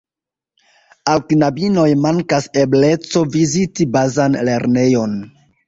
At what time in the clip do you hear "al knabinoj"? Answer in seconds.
1.13-1.85